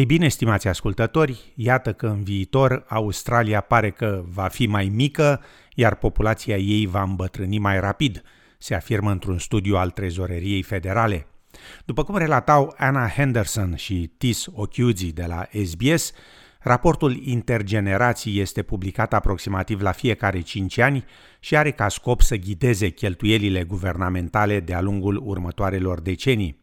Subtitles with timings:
[0.00, 5.42] Ei bine, stimați ascultători, iată că în viitor Australia pare că va fi mai mică,
[5.74, 8.22] iar populația ei va îmbătrâni mai rapid,
[8.58, 11.26] se afirmă într-un studiu al Trezoreriei Federale.
[11.84, 16.12] După cum relatau Anna Henderson și Tis Ochiuzi de la SBS,
[16.60, 21.04] raportul Intergenerații este publicat aproximativ la fiecare 5 ani
[21.40, 26.59] și are ca scop să ghideze cheltuielile guvernamentale de-a lungul următoarelor decenii.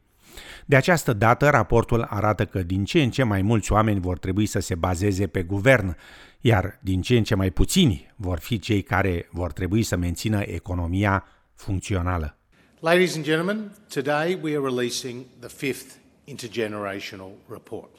[0.65, 4.45] De această dată, raportul arată că din ce în ce mai mulți oameni vor trebui
[4.45, 5.97] să se bazeze pe guvern,
[6.41, 10.41] iar din ce în ce mai puțini vor fi cei care vor trebui să mențină
[10.41, 11.25] economia
[11.55, 12.37] funcțională.
[12.79, 17.89] Ladies and gentlemen, today we are releasing the fifth intergenerational report,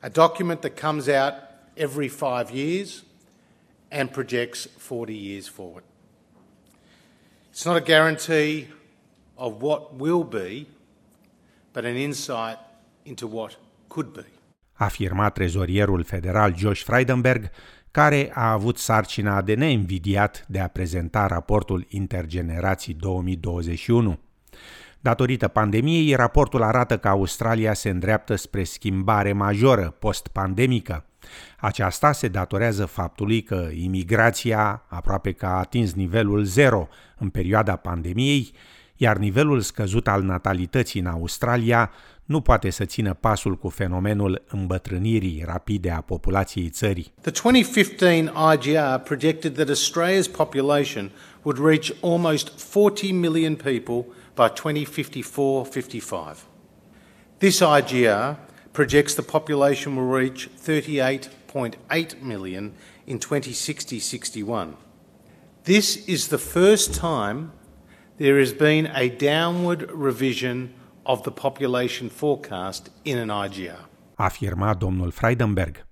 [0.00, 1.32] a document that comes out
[1.74, 3.04] every five years
[3.90, 5.84] and projects 40 years forward.
[7.52, 8.68] It's not a guarantee
[9.36, 10.66] of what will be,
[11.76, 12.58] but an insight
[13.02, 14.26] into what could be.
[14.72, 17.50] Afirma trezorierul federal Josh Frydenberg,
[17.90, 24.18] care a avut sarcina de neînvidiat de a prezenta raportul Intergenerații 2021.
[25.00, 31.04] Datorită pandemiei, raportul arată că Australia se îndreaptă spre schimbare majoră post-pandemică.
[31.58, 38.52] Aceasta se datorează faptului că imigrația aproape că a atins nivelul zero în perioada pandemiei,
[38.96, 41.90] iar nivelul scăzut al natalității în Australia
[42.24, 47.12] nu poate să țină pasul cu fenomenul îmbătrânirii rapide a populației țării.
[47.20, 51.10] The 2015 IGR projected that Australia's population
[51.42, 56.36] would reach almost 40 million people by 2054-55.
[57.38, 58.36] This IGR
[58.72, 62.72] projects the population will reach 38.8 million
[63.04, 64.74] in 2060-61.
[65.62, 67.50] This is the first time
[68.16, 70.68] there has been a downward revision
[71.02, 73.88] of the population forecast in an IGR.
[74.14, 75.86] Afirma domnul Freidenberg.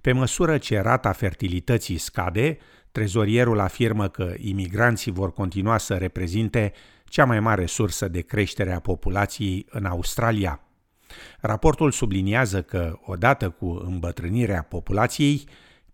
[0.00, 2.58] Pe măsură ce rata fertilității scade,
[2.92, 6.72] trezorierul afirmă că imigranții vor continua să reprezinte
[7.04, 10.60] cea mai mare sursă de creștere a populației în Australia.
[11.40, 15.48] Raportul subliniază că, odată cu îmbătrânirea populației,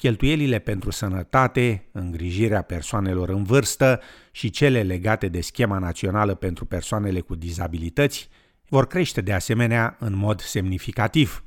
[0.04, 4.00] cheltuielile pentru sănătate, îngrijirea persoanelor în vârstă
[4.30, 8.28] și cele legate de schema națională pentru persoanele cu dizabilități
[8.68, 11.44] vor crește de asemenea în mod semnificativ.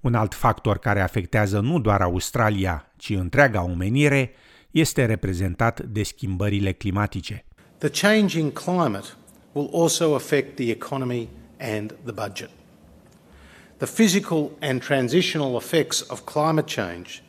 [0.00, 4.30] Un alt factor care afectează nu doar Australia, ci întreaga omenire,
[4.70, 7.44] este reprezentat de schimbările climatice.
[7.78, 9.06] The changing climate
[9.52, 11.28] will also affect the economy
[11.76, 12.50] and the budget.
[13.76, 17.24] The physical and transitional effects of climate change,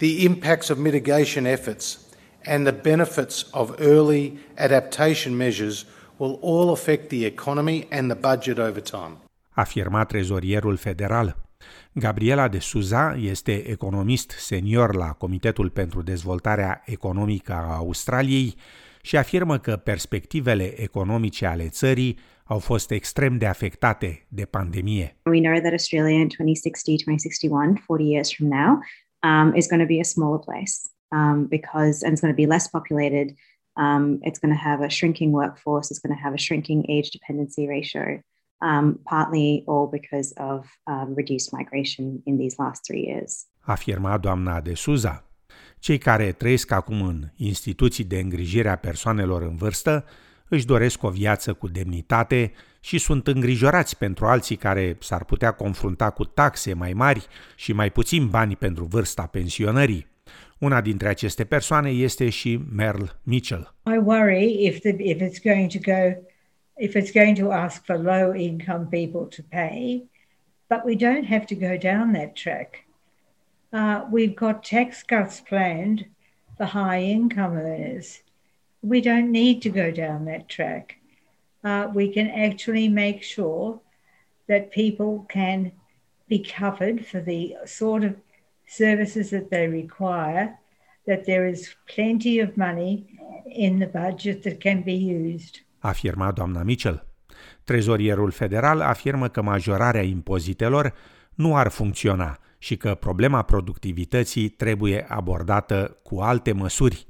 [0.00, 1.98] the impacts of mitigation efforts,
[2.46, 5.86] and the benefits of early adaptation measures
[6.18, 9.16] will all affect the economy and the budget over time.
[9.50, 11.36] Afirma trezorierul federal.
[11.92, 18.54] Gabriela de Souza este economist senior la Comitetul pentru Dezvoltarea Economică a Australiei
[19.02, 25.16] și afirmă că perspectivele economice ale țării au fost extrem de afectate de pandemie.
[25.24, 26.32] We know that Australia in 2060-2061,
[27.86, 28.78] 40 years from now,
[29.22, 32.46] um, is going to be a smaller place um, because and it's going to be
[32.46, 33.34] less populated.
[33.76, 35.90] Um, it's going to have a shrinking workforce.
[35.90, 38.22] It's going to have a shrinking age dependency ratio.
[38.62, 43.46] Um, partly all because of um, reduced migration in these last three years.
[43.60, 45.24] Afirma doamna de Souza.
[45.78, 50.04] Cei care trăiesc acum în instituții de îngrijire a persoanelor în vârstă
[50.50, 56.10] își doresc o viață cu demnitate și sunt îngrijorați pentru alții care s-ar putea confrunta
[56.10, 60.06] cu taxe mai mari și mai puțin bani pentru vârsta pensionării.
[60.58, 63.74] Una dintre aceste persoane este și Merle Mitchell.
[63.86, 66.28] I worry if, the, if it's going to go
[66.76, 70.02] if it's going to ask for low income people to pay,
[70.68, 72.86] but we don't have to go down that track.
[73.72, 76.06] Uh, we've got tax cuts planned
[76.56, 78.22] for high income earners.
[78.82, 80.96] We don't need to go down that track.
[81.62, 83.80] Uh, we can actually make sure
[84.46, 85.72] that people can
[86.28, 88.12] be covered for the sort of
[88.66, 90.58] services that they require,
[91.06, 93.06] that there is plenty of money
[93.46, 95.64] in the budget that can be used.
[95.78, 97.06] Afirma doamna Mitchell.
[97.64, 100.94] Trezorierul federal afirmă că majorarea impozitelor
[101.34, 107.06] nu ar funcționa și că problema productivității trebuie abordată cu alte măsuri.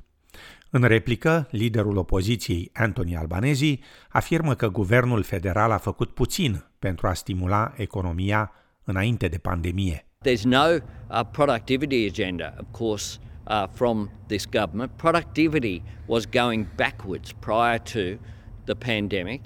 [0.72, 3.78] În replică, liderul opoziției, Anthony Albanese,
[4.08, 8.52] afirmă că guvernul federal a făcut puțin pentru a stimula economia
[8.84, 10.04] înainte de pandemie.
[10.24, 14.90] There's no uh, productivity agenda, of course, uh, from this government.
[14.96, 18.18] Productivity was going backwards prior to
[18.64, 19.40] the pandemic,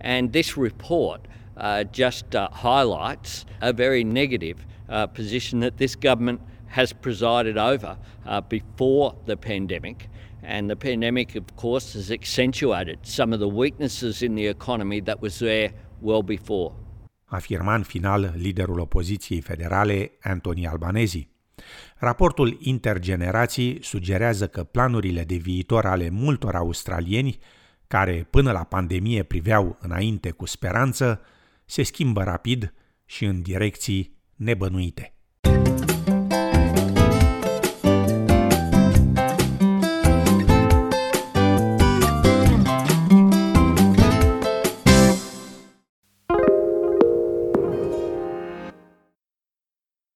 [0.00, 1.20] and this report
[1.56, 4.56] uh, just uh, highlights a very negative
[4.88, 7.96] uh, position that this government has presided over
[8.26, 10.08] uh, before the pandemic.
[10.44, 15.20] And the pandemic, of course, has accentuated some of the weaknesses in the economy that
[15.20, 16.74] was there well before.
[17.24, 21.28] Afirma în final liderul opoziției federale, Anthony Albanese.
[21.96, 27.38] Raportul Intergenerații sugerează că planurile de viitor ale multor australieni,
[27.86, 31.20] care până la pandemie priveau înainte cu speranță,
[31.64, 32.74] se schimbă rapid
[33.04, 35.14] și în direcții nebănuite.